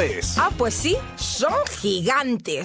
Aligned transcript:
es. 0.00 0.38
Ah, 0.38 0.50
pues 0.56 0.74
sí, 0.74 0.96
son 1.16 1.52
gigantes. 1.80 2.64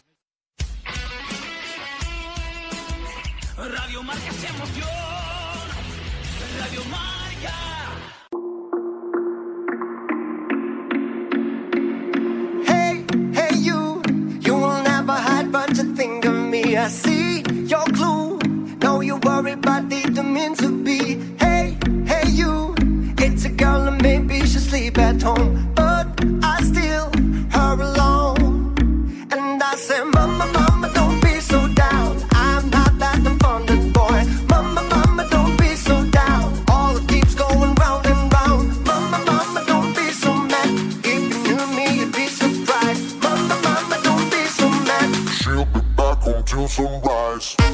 Radio 3.58 4.04
Marca 4.04 4.32
se 4.32 4.48
emoción. 4.48 4.88
Radio 6.60 6.82
Marca. 6.90 7.54
Hey, 12.66 13.06
hey, 13.34 13.56
you. 13.60 14.02
You 14.42 14.56
will 14.56 14.84
never 14.84 15.14
hide, 15.14 15.52
but 15.52 15.78
you 15.78 15.96
think 15.96 16.26
of 16.26 16.34
me. 16.34 16.76
I 16.76 16.88
see 16.90 17.44
your 17.68 17.86
clue. 17.94 18.40
No, 18.82 19.02
you 19.02 19.18
worry, 19.18 19.56
but 19.56 19.88
didn't 19.90 20.34
mean 20.34 20.56
to 20.56 20.70
be. 20.84 21.20
Hey, 21.38 21.78
hey, 22.06 22.28
you. 22.30 22.74
It's 23.20 23.46
a 23.46 23.50
girl, 23.50 23.88
and 23.88 24.02
maybe 24.02 24.40
she'll 24.40 24.62
sleep 24.62 24.98
at 24.98 25.22
home. 25.22 25.72
Sunrise. 46.72 47.71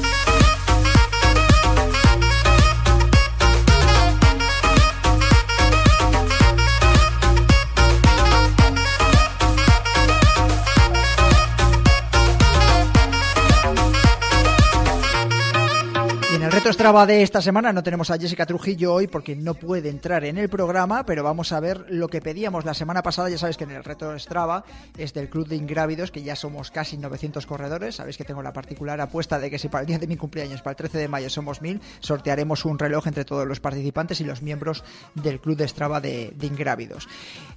El 16.48 16.52
reto 16.52 16.72
Strava 16.72 17.04
de 17.04 17.20
esta 17.20 17.42
semana 17.42 17.74
no 17.74 17.82
tenemos 17.82 18.10
a 18.10 18.16
Jessica 18.16 18.46
Trujillo 18.46 18.94
hoy 18.94 19.06
porque 19.06 19.36
no 19.36 19.52
puede 19.52 19.90
entrar 19.90 20.24
en 20.24 20.38
el 20.38 20.48
programa, 20.48 21.04
pero 21.04 21.22
vamos 21.22 21.52
a 21.52 21.60
ver 21.60 21.84
lo 21.90 22.08
que 22.08 22.22
pedíamos 22.22 22.64
la 22.64 22.72
semana 22.72 23.02
pasada. 23.02 23.28
Ya 23.28 23.36
sabéis 23.36 23.58
que 23.58 23.64
en 23.64 23.72
el 23.72 23.84
reto 23.84 24.18
Strava 24.18 24.64
es 24.96 25.12
del 25.12 25.28
Club 25.28 25.46
de 25.46 25.56
Ingrávidos, 25.56 26.10
que 26.10 26.22
ya 26.22 26.34
somos 26.36 26.70
casi 26.70 26.96
900 26.96 27.44
corredores. 27.44 27.96
Sabéis 27.96 28.16
que 28.16 28.24
tengo 28.24 28.42
la 28.42 28.54
particular 28.54 28.98
apuesta 28.98 29.38
de 29.38 29.50
que 29.50 29.58
si 29.58 29.68
para 29.68 29.82
el 29.82 29.88
día 29.88 29.98
de 29.98 30.06
mi 30.06 30.16
cumpleaños, 30.16 30.62
para 30.62 30.72
el 30.72 30.76
13 30.76 30.96
de 30.96 31.08
mayo, 31.08 31.28
somos 31.28 31.60
1000, 31.60 31.82
sortearemos 32.00 32.64
un 32.64 32.78
reloj 32.78 33.06
entre 33.08 33.26
todos 33.26 33.46
los 33.46 33.60
participantes 33.60 34.18
y 34.22 34.24
los 34.24 34.40
miembros 34.40 34.84
del 35.14 35.40
Club 35.40 35.58
de 35.58 35.68
Strava 35.68 36.00
de, 36.00 36.32
de 36.34 36.46
Ingrávidos. 36.46 37.08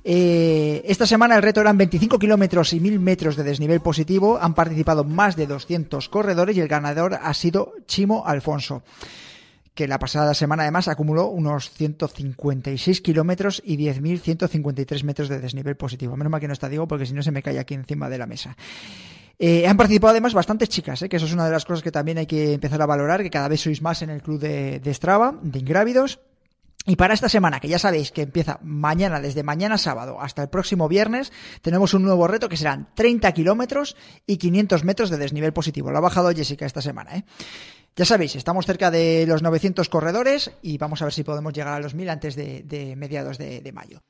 Eh, 0.03 0.81
esta 0.85 1.05
semana 1.05 1.37
el 1.37 1.43
reto 1.43 1.61
eran 1.61 1.77
25 1.77 2.19
kilómetros 2.19 2.73
y 2.73 2.81
1000 2.81 2.99
metros 2.99 3.35
de 3.37 3.43
desnivel 3.43 3.79
positivo. 3.79 4.37
Han 4.41 4.53
participado 4.53 5.05
más 5.05 5.37
de 5.37 5.47
200 5.47 6.09
corredores 6.09 6.57
y 6.57 6.59
el 6.59 6.67
ganador 6.67 7.17
ha 7.21 7.33
sido 7.33 7.71
Chimo 7.87 8.25
Alfonso 8.25 8.80
que 9.73 9.87
la 9.87 9.99
pasada 9.99 10.33
semana 10.33 10.63
además 10.63 10.87
acumuló 10.87 11.27
unos 11.27 11.71
156 11.71 13.01
kilómetros 13.01 13.61
y 13.65 13.77
10.153 13.77 15.03
metros 15.03 15.29
de 15.29 15.39
desnivel 15.39 15.77
positivo. 15.77 16.17
Menos 16.17 16.31
mal 16.31 16.41
que 16.41 16.47
no 16.47 16.53
está 16.53 16.67
Diego 16.67 16.87
porque 16.87 17.05
si 17.05 17.13
no 17.13 17.23
se 17.23 17.31
me 17.31 17.41
cae 17.41 17.59
aquí 17.59 17.73
encima 17.73 18.09
de 18.09 18.17
la 18.17 18.27
mesa. 18.27 18.55
Eh, 19.39 19.67
han 19.67 19.77
participado 19.77 20.11
además 20.11 20.33
bastantes 20.33 20.69
chicas, 20.69 21.01
eh, 21.01 21.09
que 21.09 21.15
eso 21.15 21.25
es 21.25 21.33
una 21.33 21.45
de 21.45 21.51
las 21.51 21.65
cosas 21.65 21.81
que 21.81 21.91
también 21.91 22.19
hay 22.19 22.27
que 22.27 22.53
empezar 22.53 22.79
a 22.81 22.85
valorar, 22.85 23.23
que 23.23 23.31
cada 23.31 23.47
vez 23.47 23.61
sois 23.61 23.81
más 23.81 24.01
en 24.03 24.11
el 24.11 24.21
club 24.21 24.39
de, 24.39 24.79
de 24.79 24.93
Strava, 24.93 25.39
de 25.41 25.57
Ingrávidos. 25.57 26.19
Y 26.85 26.95
para 26.95 27.13
esta 27.13 27.29
semana, 27.29 27.59
que 27.59 27.67
ya 27.67 27.79
sabéis 27.79 28.11
que 28.11 28.23
empieza 28.23 28.59
mañana, 28.63 29.19
desde 29.19 29.43
mañana 29.43 29.77
sábado 29.77 30.19
hasta 30.19 30.43
el 30.43 30.49
próximo 30.49 30.87
viernes, 30.87 31.31
tenemos 31.61 31.93
un 31.93 32.03
nuevo 32.03 32.27
reto 32.27 32.49
que 32.49 32.57
serán 32.57 32.89
30 32.95 33.31
kilómetros 33.31 33.95
y 34.25 34.37
500 34.37 34.83
metros 34.83 35.09
de 35.09 35.17
desnivel 35.17 35.53
positivo. 35.53 35.91
Lo 35.91 35.99
ha 35.99 36.01
bajado 36.01 36.31
Jessica 36.31 36.65
esta 36.65 36.81
semana, 36.81 37.17
¿eh? 37.17 37.23
Ya 37.95 38.05
sabéis, 38.05 38.35
estamos 38.35 38.65
cerca 38.65 38.89
de 38.89 39.25
los 39.27 39.41
900 39.43 39.89
corredores 39.89 40.51
y 40.61 40.77
vamos 40.77 41.01
a 41.01 41.05
ver 41.05 41.13
si 41.13 41.23
podemos 41.23 41.53
llegar 41.53 41.73
a 41.73 41.79
los 41.79 41.93
1000 41.93 42.09
antes 42.09 42.35
de, 42.35 42.93
mediados 42.97 43.37
de 43.37 43.71
mayo. 43.73 44.01